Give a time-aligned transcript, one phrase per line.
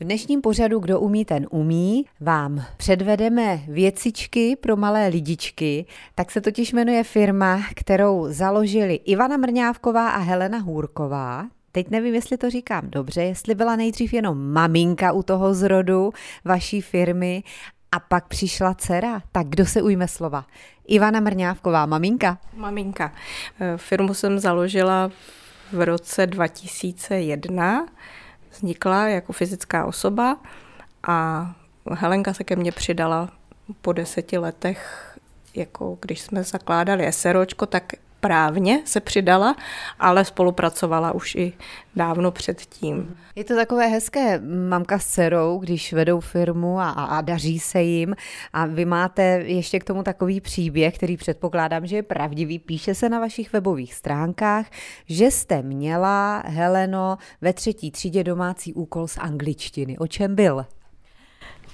[0.00, 5.86] V dnešním pořadu Kdo umí, ten umí vám předvedeme věcičky pro malé lidičky.
[6.14, 11.46] Tak se totiž jmenuje firma, kterou založili Ivana Mrňávková a Helena Hůrková.
[11.72, 16.12] Teď nevím, jestli to říkám dobře, jestli byla nejdřív jenom maminka u toho zrodu
[16.44, 17.42] vaší firmy
[17.92, 19.22] a pak přišla dcera.
[19.32, 20.44] Tak kdo se ujme slova?
[20.86, 22.38] Ivana Mrňávková, maminka.
[22.56, 23.12] Maminka.
[23.60, 25.10] Eh, firmu jsem založila
[25.72, 27.86] v roce 2001
[28.54, 30.36] vznikla jako fyzická osoba
[31.08, 31.50] a
[31.90, 33.30] Helenka se ke mně přidala
[33.80, 35.10] po deseti letech,
[35.54, 37.92] jako když jsme zakládali SROčko, tak
[38.24, 39.56] právně se přidala,
[40.00, 41.52] ale spolupracovala už i
[41.96, 43.16] dávno předtím.
[43.36, 47.82] Je to takové hezké mamka s dcerou, když vedou firmu a, a, a daří se
[47.82, 48.14] jim
[48.52, 53.08] a vy máte ještě k tomu takový příběh, který předpokládám, že je pravdivý, píše se
[53.08, 54.66] na vašich webových stránkách,
[55.08, 59.98] že jste měla, Heleno, ve třetí třídě domácí úkol z angličtiny.
[59.98, 60.66] O čem byl?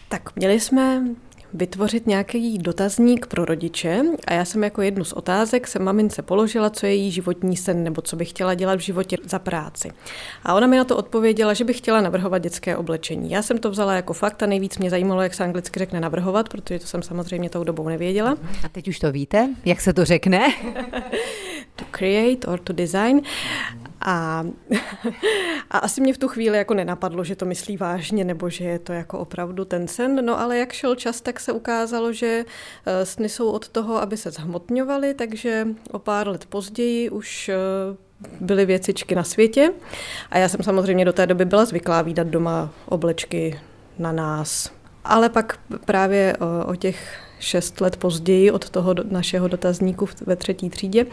[0.09, 1.03] Tak měli jsme
[1.55, 6.71] vytvořit nějaký dotazník pro rodiče a já jsem jako jednu z otázek se mamince položila,
[6.71, 9.91] co je její životní sen nebo co by chtěla dělat v životě za práci.
[10.45, 13.31] A ona mi na to odpověděla, že by chtěla navrhovat dětské oblečení.
[13.31, 16.49] Já jsem to vzala jako fakt a nejvíc mě zajímalo, jak se anglicky řekne navrhovat,
[16.49, 18.37] protože to jsem samozřejmě tou dobou nevěděla.
[18.65, 20.41] A teď už to víte, jak se to řekne?
[21.77, 23.21] to create or to design.
[24.01, 24.45] A,
[25.71, 28.79] a asi mě v tu chvíli jako nenapadlo, že to myslí vážně, nebo že je
[28.79, 30.25] to jako opravdu ten sen.
[30.25, 32.45] No ale jak šel čas, tak se ukázalo, že
[32.87, 37.57] eh, sny jsou od toho, aby se zhmotňovaly, takže o pár let později už eh,
[38.41, 39.73] byly věcičky na světě.
[40.31, 43.61] A já jsem samozřejmě do té doby byla zvyklá výdat doma oblečky
[43.99, 44.71] na nás.
[45.05, 50.71] Ale pak právě o, o těch šest let později od toho našeho dotazníku ve třetí
[50.71, 51.07] třídě.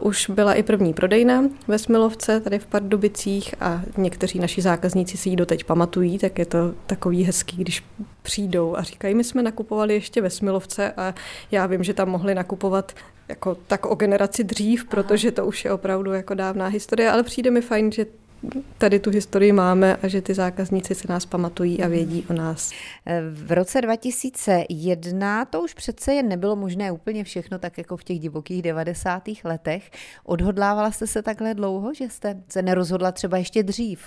[0.00, 5.28] Už byla i první prodejna ve Smilovce, tady v Pardubicích a někteří naši zákazníci si
[5.28, 7.84] ji doteď pamatují, tak je to takový hezký, když
[8.22, 11.14] přijdou a říkají, my jsme nakupovali ještě ve Smilovce a
[11.50, 12.92] já vím, že tam mohli nakupovat
[13.28, 17.50] jako tak o generaci dřív, protože to už je opravdu jako dávná historie, ale přijde
[17.50, 18.06] mi fajn, že
[18.78, 22.72] tady tu historii máme a že ty zákazníci se nás pamatují a vědí o nás.
[23.32, 28.18] V roce 2001 to už přece jen nebylo možné úplně všechno, tak jako v těch
[28.20, 29.22] divokých 90.
[29.44, 29.90] letech.
[30.24, 34.00] Odhodlávala jste se takhle dlouho, že jste se nerozhodla třeba ještě dřív?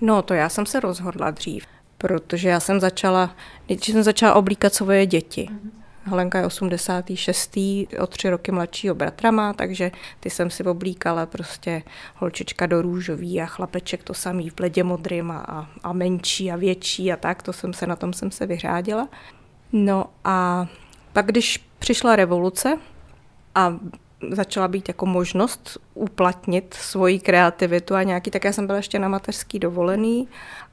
[0.00, 1.64] No, to já jsem se rozhodla dřív,
[1.98, 5.48] protože já jsem začala, když jsem začala oblíkat svoje děti.
[5.50, 7.56] Mm-hmm Helenka je 86.
[8.00, 9.90] o tři roky mladšího bratra má, takže
[10.20, 11.82] ty jsem si oblíkala prostě
[12.16, 17.12] holčička do růžový a chlapeček to samý v bledě modrým a, a menší a větší
[17.12, 19.08] a tak, to jsem se na tom jsem se vyřádila.
[19.72, 20.66] No a
[21.12, 22.78] pak, když přišla revoluce
[23.54, 23.76] a
[24.30, 29.08] začala být jako možnost uplatnit svoji kreativitu a nějaký, tak já jsem byla ještě na
[29.08, 30.28] mateřský dovolený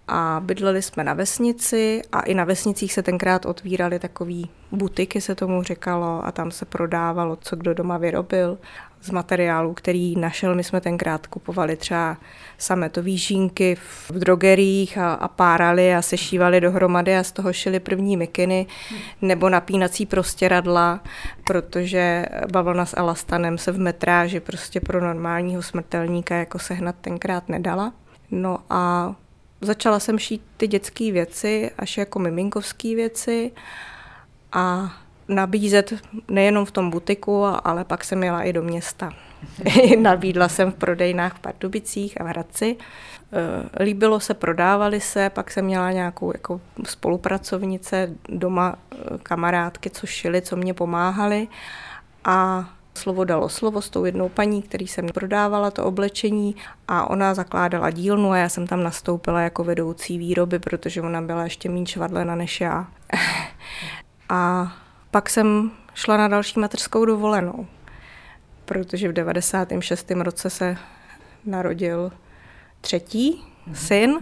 [0.10, 5.36] a bydleli jsme na vesnici a i na vesnicích se tenkrát otvíraly takový butiky, se
[5.36, 8.58] tomu říkalo, a tam se prodávalo, co kdo doma vyrobil
[9.02, 10.56] z materiálu, který našel.
[10.56, 12.18] My jsme tenkrát kupovali třeba
[12.58, 18.18] sametový žínky v drogeriích a, a párali a sešívali dohromady a z toho šili první
[18.18, 18.66] mikiny
[19.22, 21.00] nebo napínací prostěradla,
[21.44, 27.94] protože bavlna s elastanem se v metráži prostě pro normálního smrtelníka jako sehnat tenkrát nedala.
[28.32, 29.16] No a
[29.62, 33.52] začala jsem šít ty dětské věci, až jako miminkovské věci
[34.52, 34.94] a
[35.28, 35.94] nabízet
[36.28, 39.14] nejenom v tom butiku, ale pak jsem jela i do města.
[40.00, 42.76] Nabídla jsem v prodejnách v Pardubicích a v Hradci.
[43.34, 50.08] Eh, líbilo se, prodávali se, pak jsem měla nějakou jako spolupracovnice doma, eh, kamarádky, co
[50.08, 51.48] šily, co mě pomáhali
[52.26, 52.70] a
[53.00, 56.56] slovo dalo slovo s tou jednou paní, který jsem prodávala to oblečení
[56.88, 61.44] a ona zakládala dílnu a já jsem tam nastoupila jako vedoucí výroby, protože ona byla
[61.44, 62.88] ještě méně švadlena než já.
[64.30, 64.72] a
[65.12, 67.68] pak jsem šla na další mateřskou dovolenou,
[68.66, 70.12] protože v 96.
[70.12, 70.78] roce se
[71.46, 72.12] narodil
[72.82, 73.44] třetí
[73.74, 74.20] syn.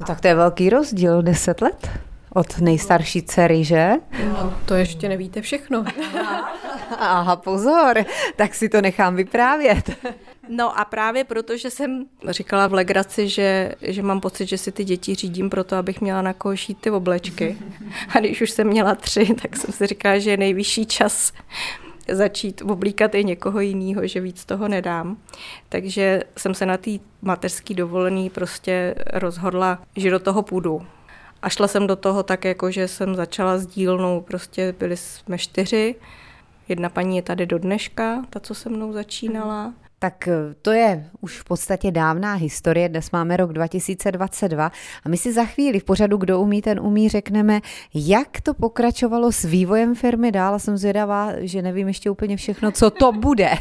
[0.00, 1.90] No, tak to je velký rozdíl, 10 let
[2.34, 3.92] od nejstarší dcery, že?
[4.28, 5.84] No, to ještě nevíte všechno.
[6.98, 8.04] Aha, pozor,
[8.36, 9.90] tak si to nechám vyprávět.
[10.48, 14.72] No a právě proto, že jsem říkala v legraci, že, že mám pocit, že si
[14.72, 17.58] ty děti řídím proto, abych měla na koho šít ty oblečky.
[18.14, 21.32] A když už jsem měla tři, tak jsem si říkala, že je nejvyšší čas
[22.08, 25.16] začít oblíkat i někoho jiného, že víc toho nedám.
[25.68, 26.90] Takže jsem se na té
[27.22, 30.86] mateřské dovolený prostě rozhodla, že do toho půjdu.
[31.42, 35.38] A šla jsem do toho tak, jako že jsem začala s dílnou, prostě byli jsme
[35.38, 35.94] čtyři.
[36.70, 39.74] Jedna paní je tady do dneška, ta, co se mnou začínala.
[39.98, 44.72] Tak eh, to je už v podstatě dávná historie, dnes máme rok 2022
[45.04, 47.60] a my si za chvíli v pořadu Kdo umí, ten umí řekneme,
[47.94, 52.72] jak to pokračovalo s vývojem firmy dál a jsem zvědavá, že nevím ještě úplně všechno,
[52.72, 53.50] co to bude.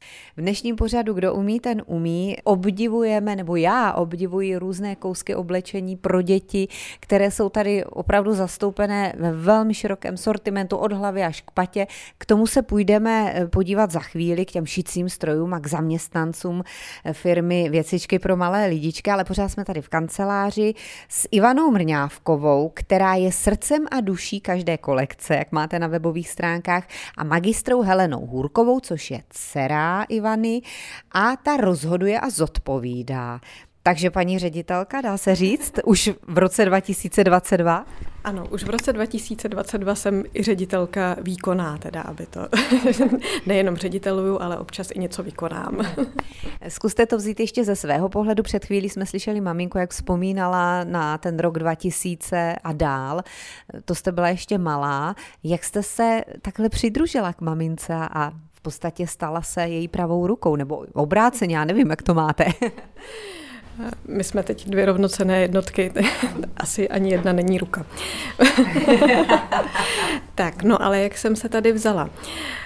[0.38, 2.36] V dnešním pořadu Kdo umí, ten umí.
[2.44, 6.68] Obdivujeme, nebo já obdivuji různé kousky oblečení pro děti,
[7.00, 11.86] které jsou tady opravdu zastoupené ve velmi širokém sortimentu od hlavy až k patě.
[12.18, 16.62] K tomu se půjdeme eh, podívat za chvíli k těm šicím strojům a k zaměstnancům
[17.04, 20.74] eh, firmy Věcičky pro malé lidičky, ale pořád jsme tady v kanceláři
[21.08, 26.88] s Ivanou Mrňávkovou, která je srdcem a duší každé kolekce, jak máte na webových stránkách,
[27.16, 30.62] a magistrou Helenou Hůrkovou, což je dcera Ivana Ivany
[31.12, 33.40] a ta rozhoduje a zodpovídá.
[33.82, 37.86] Takže paní ředitelka, dá se říct, už v roce 2022?
[38.24, 42.40] Ano, už v roce 2022 jsem i ředitelka výkonná, teda, aby to
[43.46, 45.78] nejenom řediteluju, ale občas i něco vykonám.
[46.68, 48.42] Zkuste to vzít ještě ze svého pohledu.
[48.42, 53.22] Před chvílí jsme slyšeli maminku, jak vzpomínala na ten rok 2000 a dál.
[53.84, 55.14] To jste byla ještě malá.
[55.44, 60.56] Jak jste se takhle přidružila k mamince a v podstatě stala se její pravou rukou,
[60.56, 62.44] nebo obráceně, já nevím, jak to máte.
[64.08, 65.92] My jsme teď dvě rovnocené jednotky,
[66.56, 67.86] asi ani jedna není ruka.
[70.38, 72.10] tak, no ale jak jsem se tady vzala?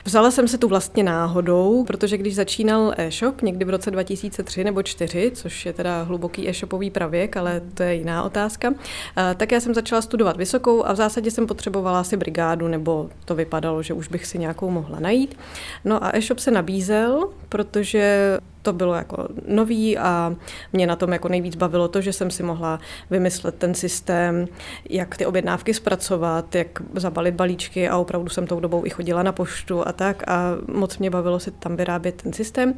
[0.05, 4.81] Vzala jsem se tu vlastně náhodou, protože když začínal e-shop někdy v roce 2003 nebo
[4.81, 8.75] 2004, což je teda hluboký e-shopový pravěk, ale to je jiná otázka,
[9.17, 13.09] eh, tak já jsem začala studovat vysokou a v zásadě jsem potřebovala asi brigádu, nebo
[13.25, 15.37] to vypadalo, že už bych si nějakou mohla najít.
[15.85, 20.37] No a e-shop se nabízel, protože to bylo jako nový a
[20.73, 22.81] mě na tom jako nejvíc bavilo to, že jsem si mohla
[23.11, 24.47] vymyslet ten systém,
[24.91, 29.33] jak ty objednávky zpracovat, jak zabalit balíčky a opravdu jsem tou dobou i chodila na
[29.33, 32.75] poštu a tak a moc mě bavilo si tam vyrábět ten systém.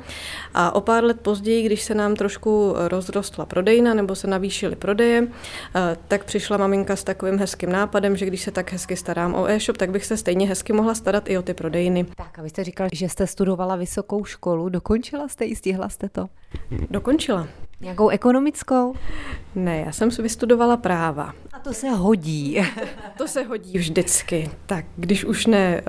[0.55, 5.27] A o pár let později, když se nám trošku rozrostla prodejna nebo se navýšily prodeje,
[5.75, 9.47] eh, tak přišla maminka s takovým hezkým nápadem, že když se tak hezky starám o
[9.47, 12.07] e-shop, tak bych se stejně hezky mohla starat i o ty prodejny.
[12.17, 16.09] Tak a vy jste říkal, že jste studovala vysokou školu, dokončila jste jistě Stihla jste
[16.09, 16.27] to?
[16.91, 17.49] Dokončila.
[17.85, 18.95] Nějakou ekonomickou?
[19.55, 21.35] Ne, já jsem si vystudovala práva.
[21.53, 22.61] A to se hodí.
[23.19, 24.51] to se hodí vždycky.
[24.67, 25.83] Tak když už ne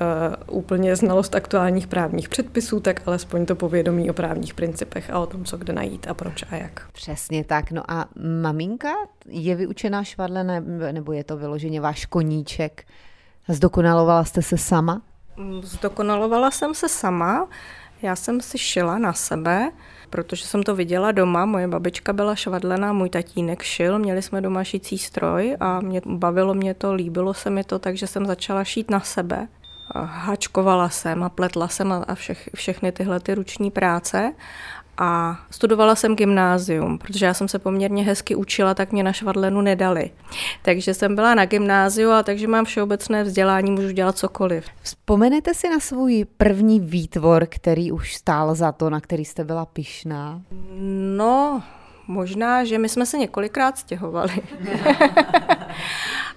[0.48, 5.26] uh, úplně znalost aktuálních právních předpisů, tak alespoň to povědomí o právních principech a o
[5.26, 6.88] tom, co kde najít a proč a jak.
[6.92, 7.72] Přesně tak.
[7.72, 8.06] No a
[8.42, 8.90] maminka
[9.26, 10.44] je vyučená švadle
[10.92, 12.84] nebo je to vyloženě váš koníček?
[13.48, 15.02] Zdokonalovala jste se sama?
[15.62, 17.48] Zdokonalovala jsem se sama.
[18.02, 19.72] Já jsem si šila na sebe,
[20.10, 21.46] protože jsem to viděla doma.
[21.46, 26.54] Moje babička byla švadlená, můj tatínek šil, měli jsme doma šicí stroj a mě, bavilo
[26.54, 29.48] mě to, líbilo se mi to, takže jsem začala šít na sebe.
[29.96, 34.34] Hačkovala jsem a pletla jsem a všech, všechny tyhle ty ruční práce
[34.98, 39.62] a studovala jsem gymnázium, protože já jsem se poměrně hezky učila, tak mě na švadlenu
[39.62, 40.12] nedali.
[40.62, 44.66] Takže jsem byla na gymnáziu a takže mám všeobecné vzdělání, můžu dělat cokoliv.
[44.82, 49.66] Vzpomenete si na svůj první výtvor, který už stál za to, na který jste byla
[49.66, 50.42] pyšná?
[51.18, 51.64] No,
[52.08, 54.34] možná, že my jsme se několikrát stěhovali.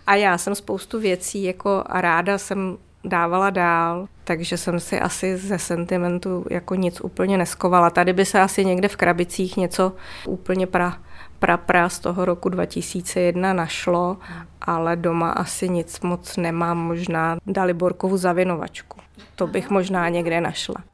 [0.06, 5.36] a já jsem spoustu věcí jako a ráda jsem dávala dál, takže jsem si asi
[5.36, 7.90] ze sentimentu jako nic úplně neskovala.
[7.90, 9.92] Tady by se asi někde v krabicích něco
[10.26, 10.98] úplně pra,
[11.38, 14.16] pra, pra z toho roku 2001 našlo,
[14.60, 19.00] ale doma asi nic moc nemám, možná Daliborkovu zavinovačku.
[19.34, 20.84] To bych možná někde našla.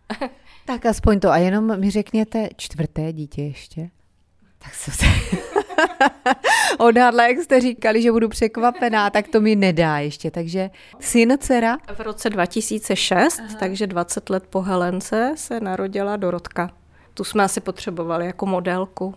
[0.65, 1.31] tak aspoň to.
[1.31, 3.91] A jenom mi řekněte čtvrté dítě ještě.
[4.59, 5.07] Tak co se...
[6.79, 10.31] odhadla, jak jste říkali, že budu překvapená, tak to mi nedá ještě.
[10.31, 11.79] Takže syn, dcera?
[11.95, 13.57] V roce 2006, Aha.
[13.59, 16.71] takže 20 let po Helence se narodila Dorotka.
[17.15, 19.15] Tu jsme asi potřebovali jako modelku.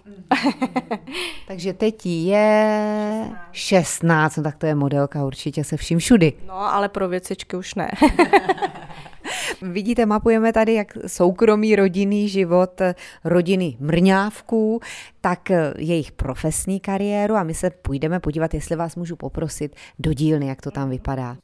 [1.48, 6.34] takže teď je 16, no tak to je modelka určitě se vším všudy.
[6.48, 7.92] No, ale pro věcičky už ne.
[9.62, 12.82] Vidíte, mapujeme tady jak soukromý rodinný život
[13.24, 14.80] rodiny Mrňávků,
[15.22, 20.48] tak jejich profesní kariéru a my se půjdeme podívat, jestli vás můžu poprosit do dílny,
[20.48, 21.38] jak to tam vypadá.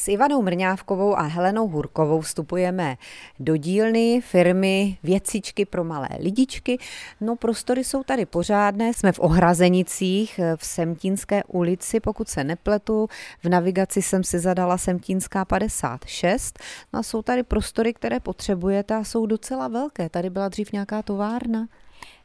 [0.00, 2.96] S Ivanou Mrňávkovou a Helenou Hurkovou vstupujeme
[3.38, 6.78] do dílny firmy Věcičky pro malé lidičky.
[7.20, 13.08] No prostory jsou tady pořádné, jsme v Ohrazenicích v Semtínské ulici, pokud se nepletu.
[13.44, 16.58] V navigaci jsem si zadala Semtínská 56.
[16.92, 20.08] No a jsou tady prostory, které potřebujete a jsou docela velké.
[20.08, 21.68] Tady byla dřív nějaká továrna?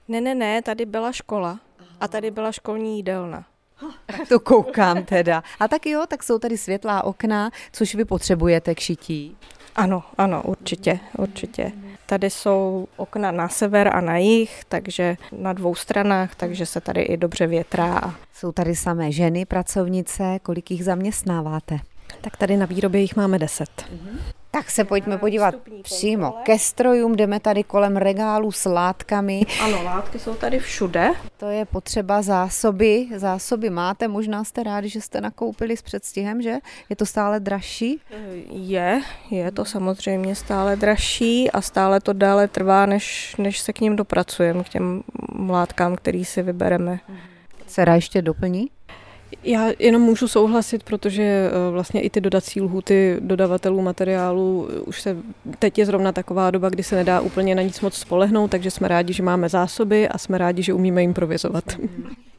[0.08, 1.60] Ne, ne, ne, tady byla škola
[2.00, 3.46] a tady byla školní jídelna.
[4.06, 5.44] Tak to koukám teda.
[5.60, 9.38] A tak jo, tak jsou tady světlá okna, což vy potřebujete k šití.
[9.76, 11.72] Ano, ano, určitě, určitě.
[12.06, 17.02] Tady jsou okna na sever a na jih, takže na dvou stranách, takže se tady
[17.02, 18.16] i dobře větrá.
[18.34, 21.80] Jsou tady samé ženy, pracovnice, kolik jich zaměstnáváte?
[22.22, 23.86] Tak tady na výrobě jich máme deset.
[24.56, 27.16] Tak se pojďme podívat přímo ke strojům.
[27.16, 29.42] Jdeme tady kolem regálu s látkami.
[29.64, 31.12] Ano, látky jsou tady všude.
[31.38, 33.08] To je potřeba zásoby.
[33.16, 36.56] Zásoby máte, možná jste rádi, že jste nakoupili s předstihem, že?
[36.90, 38.02] Je to stále dražší?
[38.52, 43.82] Je, je to samozřejmě stále dražší a stále to dále trvá, než, než se k
[43.82, 45.04] ním dopracujeme, k těm
[45.50, 47.00] látkám, který si vybereme.
[47.66, 48.70] Cera ještě doplní?
[49.44, 55.02] Já jenom můžu souhlasit, protože eh, vlastně i ty dodací lhuty dodavatelů materiálu eh, už
[55.02, 55.18] se,
[55.60, 58.88] teď je zrovna taková doba, kdy se nedá úplně na nic moc spolehnout, takže jsme
[58.88, 61.64] rádi, že máme zásoby a jsme rádi, že umíme improvizovat.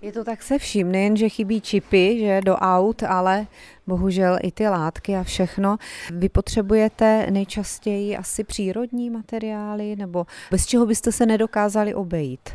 [0.03, 3.47] Je to tak se vším, nejen, že chybí čipy že do aut, ale
[3.87, 5.77] bohužel i ty látky a všechno.
[6.11, 12.51] Vy potřebujete nejčastěji asi přírodní materiály, nebo bez čeho byste se nedokázali obejít?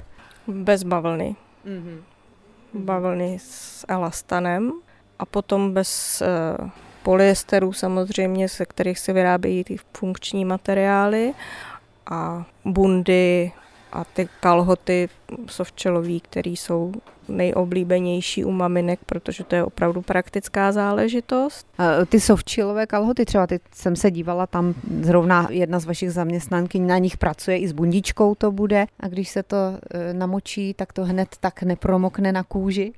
[0.47, 1.35] Bez bavlny.
[1.65, 2.10] Mm-hmm
[2.73, 4.71] bavlny s elastanem
[5.19, 6.23] a potom bez
[6.61, 6.69] uh,
[7.03, 11.33] polyesteru samozřejmě, se kterých se vyrábějí ty funkční materiály
[12.11, 13.51] a bundy
[13.91, 15.09] a ty kalhoty
[15.47, 16.93] sovčelový, které jsou
[17.27, 21.67] nejoblíbenější u maminek, protože to je opravdu praktická záležitost.
[22.09, 26.97] Ty sovčilové kalhoty, třeba ty jsem se dívala, tam zrovna jedna z vašich zaměstnanky na
[26.97, 31.05] nich pracuje i s bundičkou to bude a když se to e, namočí, tak to
[31.05, 32.93] hned tak nepromokne na kůži.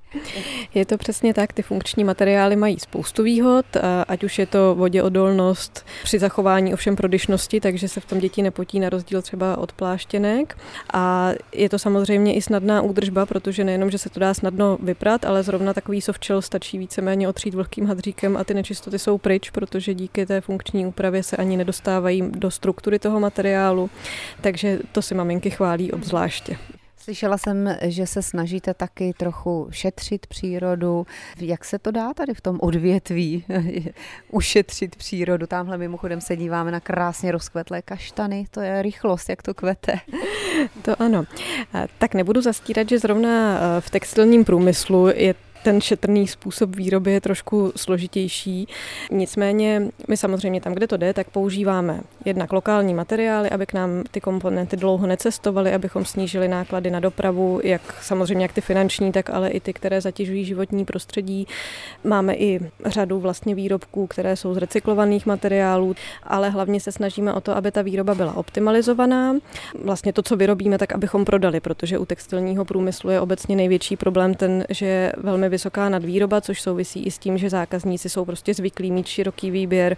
[0.73, 3.65] Je to přesně tak, ty funkční materiály mají spoustu výhod,
[4.07, 8.79] ať už je to voděodolnost při zachování ovšem prodyšnosti, takže se v tom děti nepotí
[8.79, 10.57] na rozdíl třeba od pláštěnek
[10.93, 15.25] a je to samozřejmě i snadná údržba, protože nejenom, že se to dá snadno vyprat,
[15.25, 19.93] ale zrovna takový softshell stačí víceméně otřít vlhkým hadříkem a ty nečistoty jsou pryč, protože
[19.93, 23.89] díky té funkční úpravě se ani nedostávají do struktury toho materiálu,
[24.41, 26.58] takže to si maminky chválí obzvláště.
[27.03, 31.07] Slyšela jsem, že se snažíte taky trochu šetřit přírodu.
[31.39, 33.45] Jak se to dá tady v tom odvětví
[34.31, 35.48] ušetřit přírodu?
[35.48, 38.45] Tamhle mimochodem se díváme na krásně rozkvetlé kaštany.
[38.51, 40.00] To je rychlost, jak to kvete.
[40.81, 41.24] To ano.
[41.98, 47.72] Tak nebudu zastírat, že zrovna v textilním průmyslu je ten šetrný způsob výroby je trošku
[47.75, 48.67] složitější.
[49.12, 54.03] Nicméně my samozřejmě tam, kde to jde, tak používáme jednak lokální materiály, aby k nám
[54.12, 59.29] ty komponenty dlouho necestovaly, abychom snížili náklady na dopravu, jak samozřejmě jak ty finanční, tak
[59.29, 61.48] ale i ty, které zatěžují životní prostředí.
[62.03, 67.41] Máme i řadu vlastně výrobků, které jsou z recyklovaných materiálů, ale hlavně se snažíme o
[67.41, 69.36] to, aby ta výroba byla optimalizovaná.
[69.84, 74.34] Vlastně to, co vyrobíme, tak abychom prodali, protože u textilního průmyslu je obecně největší problém
[74.34, 78.91] ten, že velmi vysoká nadvýroba, což souvisí i s tím, že zákazníci jsou prostě zvyklí
[78.91, 79.98] mít široký výběr,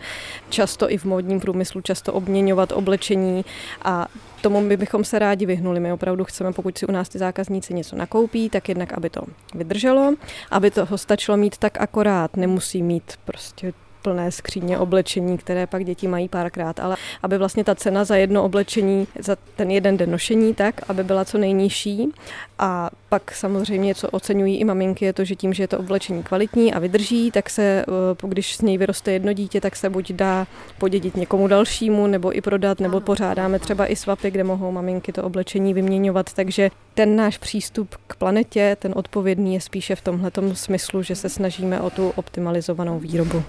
[0.49, 3.45] často i v módním průmyslu, často obměňovat oblečení
[3.81, 4.07] a
[4.41, 5.79] tomu my bychom se rádi vyhnuli.
[5.79, 9.21] My opravdu chceme, pokud si u nás ty zákazníci něco nakoupí, tak jednak, aby to
[9.55, 10.13] vydrželo,
[10.51, 13.73] aby toho stačilo mít tak akorát, nemusí mít prostě
[14.05, 18.43] plné skříně oblečení, které pak děti mají párkrát, ale aby vlastně ta cena za jedno
[18.43, 22.11] oblečení, za ten jeden den nošení, tak, aby byla co nejnižší.
[22.59, 26.23] A pak samozřejmě, co oceňují i maminky, je to, že tím, že je to oblečení
[26.23, 30.11] kvalitní a vydrží, tak se, eh, když z něj vyroste jedno dítě, tak se buď
[30.11, 30.47] dá
[30.77, 35.23] podědit někomu dalšímu, nebo i prodat, nebo pořádáme třeba i svapy, kde mohou maminky to
[35.23, 36.33] oblečení vyměňovat.
[36.33, 41.29] Takže ten náš přístup k planetě, ten odpovědný je spíše v tomhle smyslu, že se
[41.29, 43.43] snažíme o tu optimalizovanou výrobu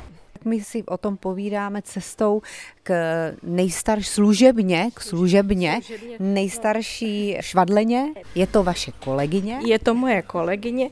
[0.47, 2.43] my si o tom povídáme cestou
[2.83, 2.93] k
[3.43, 5.81] nejstarší služebně, k služebně,
[6.19, 8.07] nejstarší švadleně.
[8.35, 9.61] Je to vaše kolegyně?
[9.67, 10.91] Je to moje kolegyně.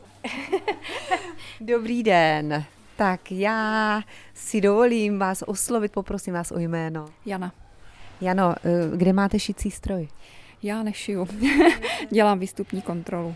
[1.61, 2.65] Dobrý den.
[2.97, 4.03] Tak já
[4.35, 7.07] si dovolím vás oslovit, poprosím vás o jméno.
[7.27, 7.53] Jana.
[8.21, 10.09] Jano, eh, kde máte šicí stroj?
[10.63, 11.29] Já nešiju.
[12.11, 13.35] Dělám výstupní kontrolu.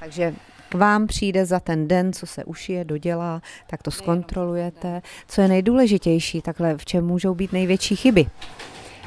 [0.00, 0.34] takže
[0.70, 5.02] k vám přijde za ten den, co se ušije, dodělá, tak to zkontrolujete.
[5.28, 8.26] Co je nejdůležitější, takhle v čem můžou být největší chyby?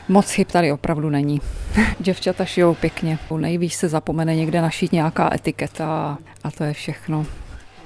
[0.09, 1.41] Moc chyb tady opravdu není.
[1.99, 3.19] Děvčata šijou pěkně.
[3.37, 7.25] Nejvíc se zapomene někde našít nějaká etiketa a to je všechno.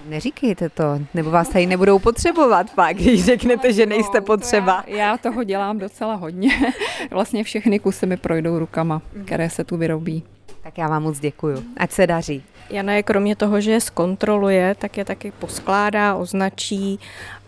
[0.09, 4.83] Neříkejte to, nebo vás tady nebudou potřebovat pak, když řeknete, že nejste potřeba.
[4.87, 6.49] Já, já toho dělám docela hodně.
[7.11, 10.23] Vlastně všechny kusy mi projdou rukama, které se tu vyrobí.
[10.63, 11.63] Tak já vám moc děkuju.
[11.77, 12.43] Ať se daří.
[12.69, 16.99] Jana je kromě toho, že je zkontroluje, tak je taky poskládá, označí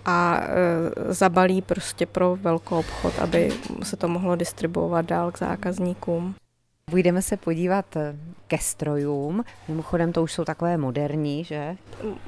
[0.06, 3.52] a e, zabalí prostě pro velkou obchod, aby
[3.84, 6.36] se to mohlo distribuovat dál k zákazníkům.
[6.90, 8.16] Půjdeme se podívat eh,
[8.48, 9.44] ke strojům.
[9.68, 11.78] Mimochodem to už jsou takové moderní, že?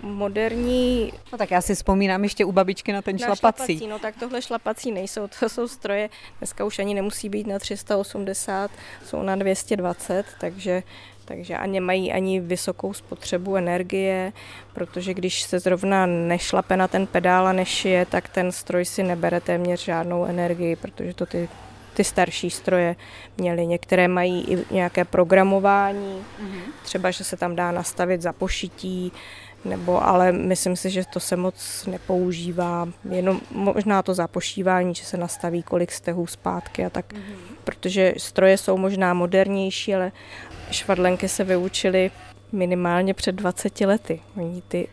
[0.01, 1.13] Moderní...
[1.31, 3.77] No tak já si vzpomínám ještě u babičky na ten na šlapací.
[3.77, 3.88] šlapací.
[3.88, 8.71] No tak tohle šlapací nejsou, to jsou stroje, dneska už ani nemusí být na 380,
[9.05, 10.83] jsou na 220, takže
[11.31, 14.33] takže ani nemají ani vysokou spotřebu energie,
[14.73, 19.41] protože když se zrovna nešlape na ten pedál a nešije, tak ten stroj si nebere
[19.41, 21.50] téměř žádnou energii, protože to ty
[21.93, 22.95] ty starší stroje
[23.38, 23.67] měly.
[23.67, 26.71] Některé mají i nějaké programování, mm-hmm.
[26.83, 29.11] třeba, že se tam dá nastavit za pošití,
[29.65, 35.17] nebo ale myslím si, že to se moc nepoužívá, jenom možná to zapošívání, že se
[35.17, 37.35] nastaví kolik stehů zpátky a tak, mm-hmm.
[37.63, 40.11] protože stroje jsou možná modernější, ale
[40.71, 42.11] švadlenky se vyučily
[42.51, 44.21] minimálně před 20 lety.
[44.37, 44.87] Oni ty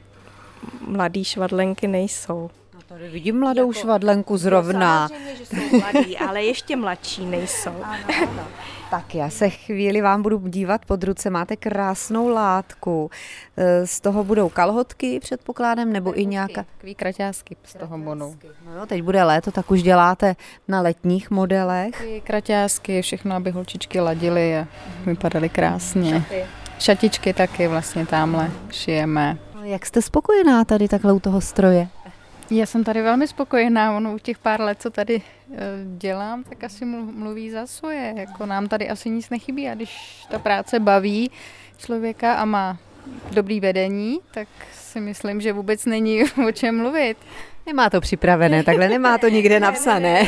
[0.81, 2.51] mladý švadlenky nejsou.
[2.75, 5.09] No tady vidím mladou jako, švadlenku zrovna.
[5.09, 7.83] Samozřejmě, že jsou mladí, ale ještě mladší nejsou.
[7.83, 8.49] Ano, ano.
[8.91, 11.31] Tak já se chvíli vám budu dívat pod ruce.
[11.31, 13.11] Máte krásnou látku.
[13.57, 16.65] E, z toho budou kalhotky, předpokládám, nebo i nějaká...
[16.77, 18.35] Takový kraťásky z toho budou.
[18.67, 20.37] No jo, teď bude léto, tak už děláte
[20.69, 22.05] na letních modelech.
[22.25, 24.67] Kraťásky, všechno, aby holčičky ladily a
[25.07, 26.13] vypadaly krásně.
[26.21, 26.45] Šaty.
[26.79, 29.39] Šatičky taky vlastně tamhle šijeme.
[29.63, 31.89] Jak jste spokojená tady takhle u toho stroje?
[32.51, 35.57] Já jsem tady velmi spokojená, ono u těch pár let, co tady eh,
[35.99, 38.15] dělám, tak asi mluví za svoje.
[38.17, 41.31] Jako nám tady asi nic nechybí a když ta práce baví
[41.79, 42.79] člověka a má
[43.31, 47.17] dobrý vedení, tak si myslím, že vůbec není o čem mluvit.
[47.67, 50.23] Nemá to připravené, takhle nemá to nikde napsané.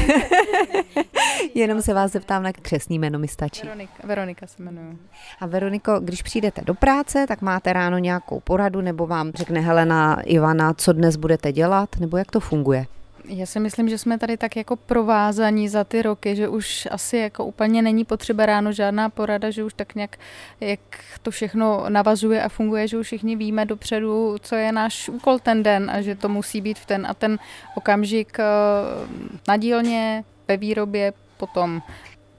[1.54, 3.62] Jenom se vás zeptám na křesní jméno mi stačí.
[3.62, 4.98] Veronika, Veronika se jmenuji.
[5.40, 10.20] A Veroniko, když přijdete do práce, tak máte ráno nějakou poradu, nebo vám řekne Helena
[10.20, 12.86] Ivana, co dnes budete dělat, nebo jak to funguje?
[13.28, 17.16] Já si myslím, že jsme tady tak jako provázaní za ty roky, že už asi
[17.16, 20.16] jako úplně není potřeba ráno žádná porada, že už tak nějak,
[20.60, 20.80] jak
[21.22, 25.62] to všechno navazuje a funguje, že už všichni víme dopředu, co je náš úkol ten
[25.62, 27.38] den a že to musí být v ten a ten
[27.74, 28.44] okamžik eh,
[29.48, 31.82] na dílně, ve výrobě, potom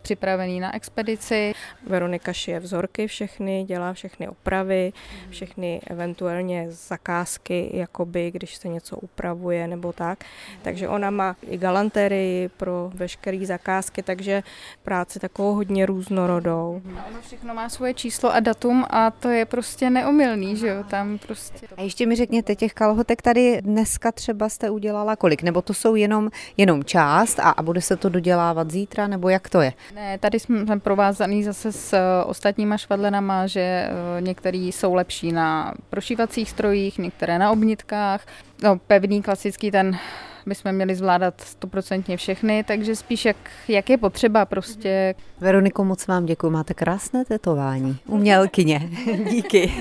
[0.01, 1.53] připravený na expedici.
[1.87, 4.93] Veronika šije vzorky všechny, dělá všechny opravy,
[5.29, 10.23] všechny eventuálně zakázky, jakoby, když se něco upravuje nebo tak.
[10.61, 14.43] Takže ona má i galanterii pro veškeré zakázky, takže
[14.83, 16.81] práci takovou hodně různorodou.
[16.99, 20.83] A ono všechno má svoje číslo a datum a to je prostě neomylný, že jo,
[20.83, 21.67] tam prostě.
[21.77, 25.95] A ještě mi řekněte, těch kalhotek tady dneska třeba jste udělala kolik, nebo to jsou
[25.95, 29.73] jenom, jenom část a, a bude se to dodělávat zítra, nebo jak to je?
[29.95, 35.73] Ne, tady jsme provázaný zase s eh, ostatníma švadlenama, že eh, některý jsou lepší na
[35.89, 38.25] prošívacích strojích, některé na obnitkách.
[38.63, 39.97] No, pevný, klasický, ten
[40.45, 45.15] bychom měli zvládat stoprocentně všechny, takže spíš jak, jak je potřeba prostě.
[45.39, 47.97] Veroniko, moc vám děkuji, máte krásné tetování.
[48.07, 48.89] Umělkyně,
[49.29, 49.73] díky.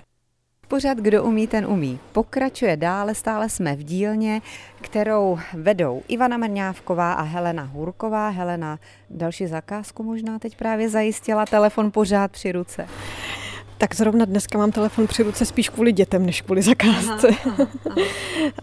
[0.68, 1.98] Pořád kdo umí, ten umí.
[2.12, 4.42] Pokračuje dále, stále jsme v dílně,
[4.80, 8.28] kterou vedou Ivana Mrňávková a Helena Hurková.
[8.28, 8.78] Helena
[9.10, 12.88] další zakázku možná teď právě zajistila, telefon pořád při ruce.
[13.78, 17.28] Tak zrovna dneska mám telefon při ruce spíš kvůli dětem, než kvůli zakázce.
[17.28, 18.06] Aha, aha, aha.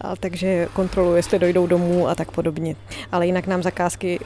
[0.00, 2.76] a, takže kontroluji, jestli dojdou domů a tak podobně.
[3.12, 4.20] Ale jinak nám zakázky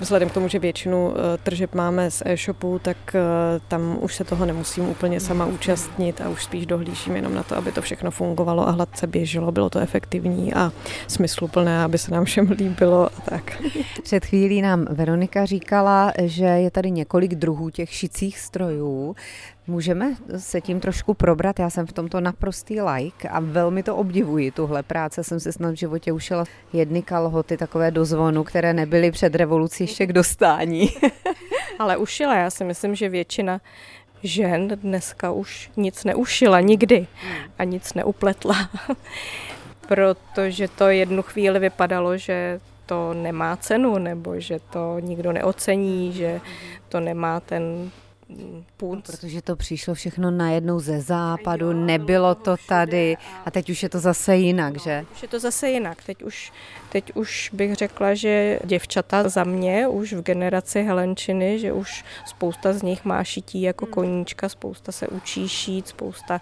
[0.00, 3.20] vzhledem k tomu, že většinu eh, tržeb máme z e-shopu, tak eh,
[3.68, 7.56] tam už se toho nemusím úplně sama účastnit a už spíš dohlížím jenom na to,
[7.56, 10.72] aby to všechno fungovalo a hladce běželo, bylo to efektivní a
[11.08, 13.62] smysluplné, aby se nám všem líbilo a tak.
[14.02, 19.16] Před chvílí nám Veronika říkala, že je tady několik druhů těch šicích strojů.
[19.66, 24.50] Můžeme se tím trošku probrat, já jsem v tomto naprostý like a velmi to obdivuji,
[24.50, 25.24] tuhle práce.
[25.24, 29.84] Jsem si snad v životě ušila jedny kalhoty takové do zvonu, které nebyly před revolucí
[29.84, 30.90] ještě k dostání.
[31.78, 33.60] Ale ušila, já si myslím, že většina
[34.22, 37.06] žen dneska už nic neušila nikdy
[37.58, 38.70] a nic neupletla.
[39.88, 46.40] Protože to jednu chvíli vypadalo, že to nemá cenu, nebo že to nikdo neocení, že
[46.88, 47.90] to nemá ten
[48.76, 49.08] punc.
[49.08, 53.88] No, protože to přišlo všechno najednou ze západu, nebylo to tady a teď už je
[53.88, 55.04] to zase jinak, že?
[55.12, 56.04] Už je to zase jinak.
[56.04, 56.52] Teď už,
[56.92, 62.72] teď už bych řekla, že děvčata za mě už v generaci Helenčiny, že už spousta
[62.72, 63.94] z nich má šití jako hmm.
[63.94, 66.40] koníčka, spousta se učí šít, spousta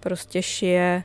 [0.00, 1.04] prostě šije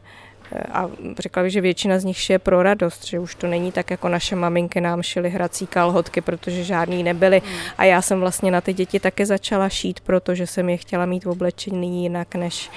[0.71, 3.91] a řekla bych, že většina z nich šije pro radost, že už to není tak,
[3.91, 7.41] jako naše maminky nám šily hrací kalhotky, protože žádný nebyly.
[7.45, 7.55] Hmm.
[7.77, 11.25] A já jsem vlastně na ty děti také začala šít, protože jsem je chtěla mít
[11.25, 12.69] v oblečení jinak, než,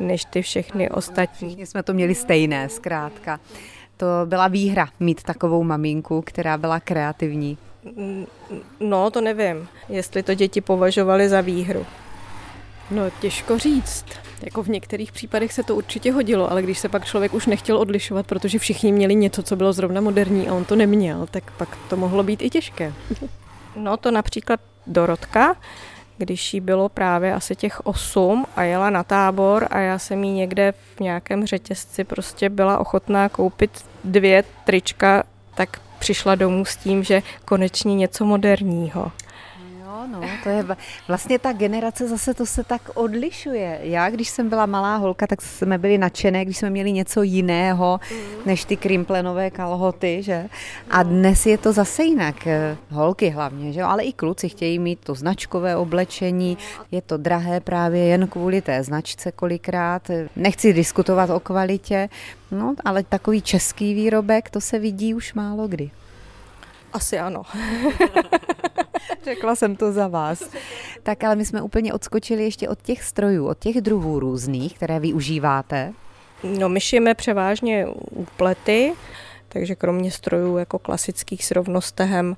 [0.00, 1.48] než ty všechny ostatní.
[1.48, 3.40] Všichni jsme to měli stejné, zkrátka.
[3.96, 7.58] To byla výhra mít takovou maminku, která byla kreativní.
[8.80, 11.86] No, to nevím, jestli to děti považovali za výhru.
[12.92, 14.04] No, těžko říct.
[14.42, 17.76] Jako v některých případech se to určitě hodilo, ale když se pak člověk už nechtěl
[17.78, 21.78] odlišovat, protože všichni měli něco, co bylo zrovna moderní a on to neměl, tak pak
[21.88, 22.92] to mohlo být i těžké.
[23.76, 25.56] No to například Dorotka,
[26.18, 30.32] když jí bylo právě asi těch osm a jela na tábor a já jsem jí
[30.32, 33.70] někde v nějakém řetězci prostě byla ochotná koupit
[34.04, 35.22] dvě trička,
[35.54, 39.12] tak přišla domů s tím, že konečně něco moderního
[40.06, 40.64] no, to je
[41.08, 43.80] vlastně ta generace zase to se tak odlišuje.
[43.82, 48.00] Já, když jsem byla malá holka, tak jsme byli nadšené, když jsme měli něco jiného,
[48.10, 48.18] mm.
[48.46, 50.48] než ty krimplenové kalhoty, že?
[50.90, 52.48] A dnes je to zase jinak.
[52.90, 56.58] Holky hlavně, že Ale i kluci chtějí mít to značkové oblečení.
[56.90, 60.10] Je to drahé právě jen kvůli té značce kolikrát.
[60.36, 62.08] Nechci diskutovat o kvalitě,
[62.50, 65.90] no, ale takový český výrobek, to se vidí už málo kdy.
[66.92, 67.42] Asi ano.
[69.24, 70.50] Řekla jsem to za vás.
[71.02, 75.00] Tak ale my jsme úplně odskočili ještě od těch strojů, od těch druhů různých, které
[75.00, 75.92] využíváte.
[76.58, 78.92] No my šijeme převážně úplety,
[79.52, 82.36] takže kromě strojů jako klasických s rovnostehem,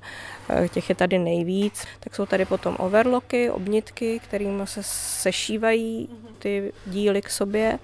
[0.49, 6.73] eh, těch je tady nejvíc, tak jsou tady potom overlocky, obnitky, kterými se sešívají ty
[6.85, 7.79] díly k sobě.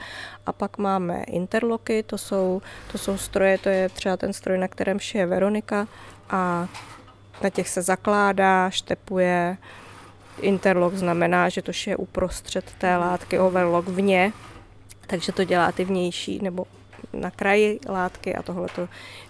[0.46, 4.68] A pak máme interloky, to jsou, to jsou stroje, to je třeba ten stroj, na
[4.68, 5.88] kterém šije Veronika.
[6.30, 6.68] A
[7.44, 9.58] na těch se zakládá, štepuje.
[10.42, 14.34] Interlock znamená, že to je uprostřed té látky, overlock vně,
[15.08, 16.66] takže to dělá ty vnější nebo
[17.14, 18.68] na kraji látky a tohle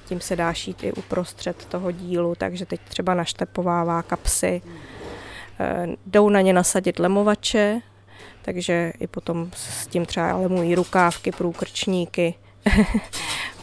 [0.05, 4.61] tím se dá šít i uprostřed toho dílu, takže teď třeba naštepovává kapsy.
[5.59, 7.81] Eh, jdou na ně nasadit lemovače,
[8.41, 12.33] takže i potom s tím třeba lemují rukávky, průkrčníky.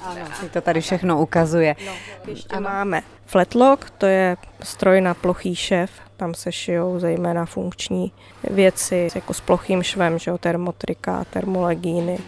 [0.02, 1.76] Ano, to tady všechno ukazuje.
[1.86, 1.92] No,
[2.28, 2.68] ještě ano.
[2.70, 8.12] máme flatlock, to je stroj na plochý šev, tam se šijou zejména funkční
[8.50, 12.18] věci jako s plochým švem, že jo, termotrika, termolegíny.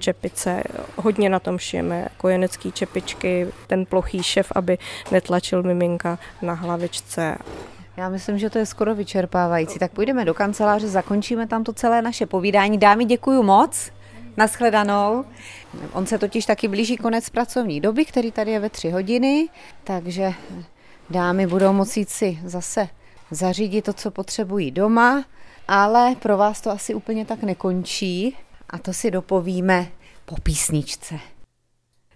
[0.00, 0.62] Čepice.
[0.96, 4.78] Hodně na tom šijeme kojenecký čepičky, ten plochý šev, aby
[5.10, 7.36] netlačil miminka na hlavičce
[7.96, 9.78] já myslím, že to je skoro vyčerpávající.
[9.78, 12.78] Tak půjdeme do kanceláře, zakončíme tam to celé naše povídání.
[12.78, 13.90] Dámy, děkuji moc.
[14.36, 15.24] Naschledanou.
[15.92, 19.48] On se totiž taky blíží konec pracovní doby, který tady je ve tři hodiny,
[19.84, 20.32] takže
[21.10, 22.88] dámy budou moci si zase
[23.30, 25.24] zařídit to, co potřebují doma,
[25.68, 28.36] ale pro vás to asi úplně tak nekončí
[28.70, 29.92] a to si dopovíme
[30.24, 31.18] po písničce.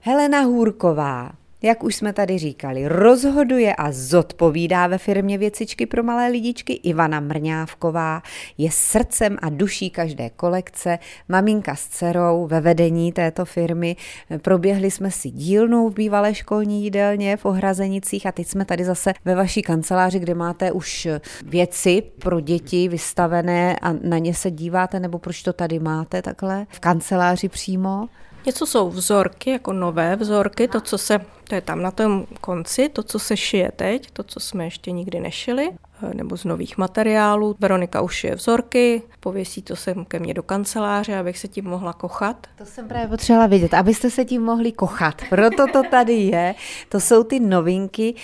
[0.00, 1.32] Helena Hůrková
[1.64, 7.20] jak už jsme tady říkali, rozhoduje a zodpovídá ve firmě Věcičky pro malé lidičky Ivana
[7.20, 8.22] Mrňávková,
[8.58, 10.98] je srdcem a duší každé kolekce,
[11.28, 13.96] maminka s dcerou ve vedení této firmy.
[14.42, 19.12] Proběhli jsme si dílnou v bývalé školní jídelně v Ohrazenicích a teď jsme tady zase
[19.24, 21.08] ve vaší kanceláři, kde máte už
[21.46, 26.66] věci pro děti vystavené a na ně se díváte, nebo proč to tady máte takhle
[26.68, 28.08] v kanceláři přímo?
[28.46, 32.88] Něco jsou vzorky, jako nové vzorky, to, co se, to je tam na tom konci,
[32.88, 35.70] to, co se šije teď, to, co jsme ještě nikdy nešili,
[36.02, 37.56] eh, nebo z nových materiálů.
[37.58, 41.92] Veronika už šije vzorky, pověsí to sem ke mně do kanceláře, abych se tím mohla
[41.92, 42.46] kochat.
[42.58, 45.22] To jsem právě potřebovala vědět, abyste se tím mohli kochat.
[45.28, 46.54] Proto to tady je.
[46.88, 48.14] To jsou ty novinky.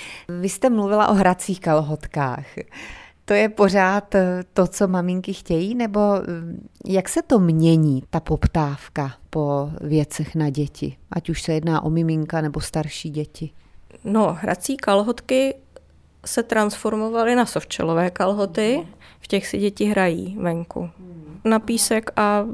[0.40, 2.46] Vy jste mluvila o hracích kalhotkách
[3.24, 6.22] to je pořád eh, to, co maminky chtějí, nebo eh,
[6.86, 11.90] jak se to mění, ta poptávka po věcech na děti, ať už se jedná o
[11.90, 13.50] miminka nebo starší děti?
[14.04, 15.54] No, hrací kalhotky
[16.26, 18.86] se transformovaly na sovčelové kalhoty,
[19.20, 20.90] v těch si děti hrají venku.
[21.44, 22.46] Na písek a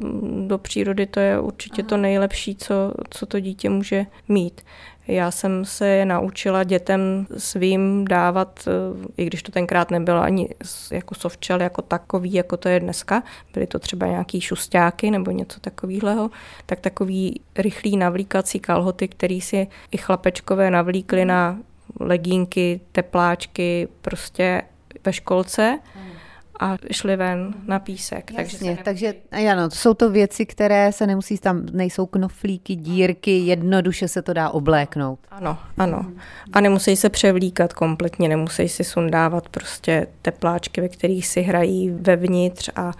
[0.46, 2.74] do přírody to je určitě to nejlepší, co,
[3.10, 4.60] co to dítě může mít.
[5.08, 10.48] Já jsem se naučila dětem svým dávat, eh, i když to tenkrát nebylo ani
[10.90, 13.22] jako softshell jako takový, jako to je dneska,
[13.54, 16.30] byly to třeba nějaký šustáky nebo něco takového,
[16.66, 21.58] tak takový rychlý navlíkací kalhoty, který si i chlapečkové navlíkli na
[22.00, 24.62] legínky, tepláčky, prostě
[25.04, 25.78] ve školce.
[25.94, 26.15] Hmm
[26.60, 28.32] a šli ven na písek.
[28.38, 34.08] Jasně, takže, takže ano, jsou to věci, které se nemusí, tam nejsou knoflíky, dírky, jednoduše
[34.08, 35.18] se to dá obléknout.
[35.30, 36.06] Ano, ano.
[36.52, 42.70] A nemusí se převlíkat kompletně, nemusí si sundávat prostě tepláčky, ve kterých si hrají vevnitř
[42.76, 42.92] a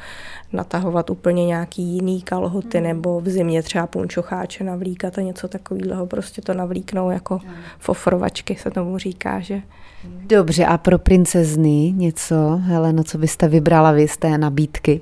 [0.53, 2.87] natahovat úplně nějaký jiný kalhoty hmm.
[2.87, 7.41] nebo v zimě třeba punčocháče navlíkat a něco takového, prostě to navlíknou jako
[7.79, 9.63] fofrovačky se tomu říká, že
[10.05, 15.01] Dobře, a pro princezny něco, Heleno, co byste vybrala vy z té nabídky?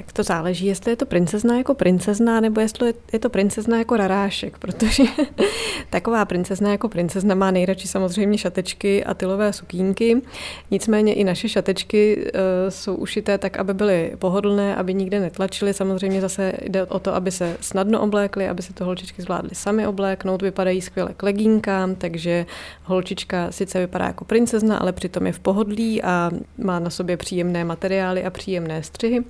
[0.00, 3.96] Tak to záleží, jestli je to princezna jako princezna, nebo jestli je to princezna jako
[3.96, 5.02] rarášek, protože
[5.90, 10.22] taková princezna jako princezna má nejradši samozřejmě šatečky a tylové sukínky.
[10.70, 12.30] Nicméně i naše šatečky uh,
[12.68, 15.74] jsou ušité tak, aby byly pohodlné, aby nikde netlačily.
[15.74, 19.86] Samozřejmě zase jde o to, aby se snadno oblékly, aby se to holčičky zvládly sami
[19.86, 20.42] obléknout.
[20.42, 22.46] Vypadají skvěle k legínkám, takže
[22.84, 27.64] holčička sice vypadá jako princezna, ale přitom je v pohodlí a má na sobě příjemné
[27.64, 29.24] materiály a příjemné střihy.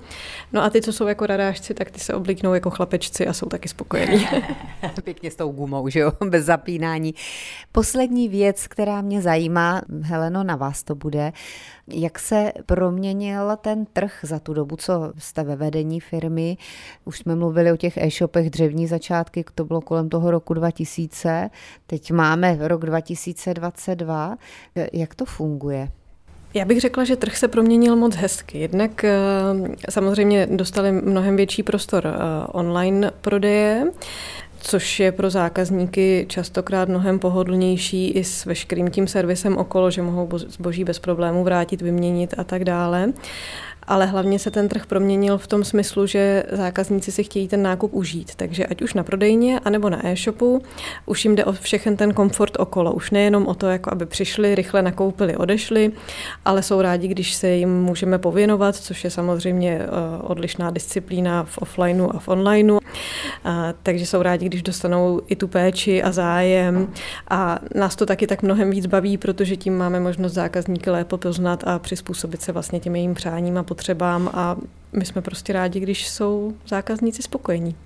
[0.53, 3.47] No a ty, co jsou jako radášci, tak ty se oblíknou jako chlapečci a jsou
[3.47, 4.27] taky spokojení.
[5.05, 7.15] Pěkně s tou gumou, že jo, bez zapínání.
[7.73, 11.33] Poslední věc, která mě zajímá, Heleno, na vás to bude,
[11.89, 16.57] jak se proměnil ten trh za tu dobu, co jste ve vedení firmy?
[17.05, 21.51] Už jsme mluvili o těch e-shopech dřevní začátky, to bylo kolem toho roku 2000,
[21.87, 24.37] teď máme rok 2022.
[24.93, 25.89] Jak to funguje?
[26.55, 28.59] Já bych řekla, že trh se proměnil moc hezky.
[28.59, 29.13] Jednak eh,
[29.91, 33.87] samozřejmě dostali mnohem větší prostor eh, online prodeje,
[34.61, 40.29] což je pro zákazníky častokrát mnohem pohodlnější i s veškerým tím servisem okolo, že mohou
[40.39, 43.13] zboží bez problémů vrátit, vyměnit a tak dále
[43.91, 47.95] ale hlavně se ten trh proměnil v tom smyslu, že zákazníci si chtějí ten nákup
[47.95, 48.35] užít.
[48.35, 50.63] Takže ať už na prodejně, anebo na e-shopu,
[51.07, 52.93] už jim jde o všechen ten komfort okolo.
[52.93, 55.93] Už nejenom o to, jako aby přišli, rychle nakoupili, odešli,
[56.45, 59.89] ale jsou rádi, když se jim můžeme pověnovat, což je samozřejmě eh,
[60.23, 62.79] odlišná disciplína v offlineu a v onlineu.
[63.83, 66.89] Takže jsou rádi, když dostanou i tu péči a zájem.
[67.31, 71.65] A nás to taky tak mnohem víc baví, protože tím máme možnost zákazníky lépe poznat
[71.67, 74.57] a přizpůsobit se vlastně těm jejím přáním a potřebám a
[74.93, 77.77] my jsme prostě rádi, když jsou zákazníci spokojení.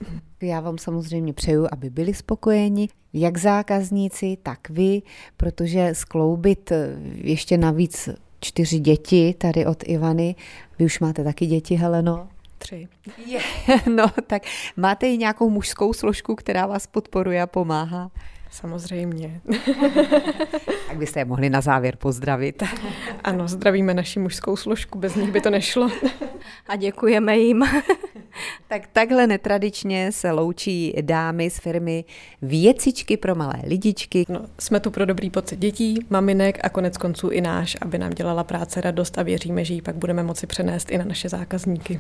[0.43, 5.03] Já vám samozřejmě přeju, aby byli spokojeni, jak zákazníci, tak vy,
[5.37, 6.73] protože skloubit
[7.15, 8.09] ještě navíc
[8.41, 10.35] čtyři děti tady od Ivany.
[10.79, 12.29] Vy už máte taky děti, Heleno?
[12.59, 12.89] Tři.
[13.27, 13.41] Je,
[13.95, 14.43] no, tak
[14.77, 18.11] máte i nějakou mužskou složku, která vás podporuje a pomáhá?
[18.55, 19.41] Samozřejmě.
[20.89, 22.63] tak byste je mohli na závěr pozdravit.
[23.25, 25.91] Ano, zdravíme naši mužskou složku, bez nich by to nešlo.
[26.69, 27.65] A děkujeme jim.
[28.69, 32.05] tak takhle netradičně se loučí dámy z firmy
[32.43, 34.25] Věcičky pro malé lidičky.
[34.29, 38.11] No, jsme tu pro dobrý pocit dětí, maminek a konec konců i náš, aby nám
[38.11, 41.93] dělala práce radost a věříme, že ji pak budeme moci přenést i na naše zákazníky.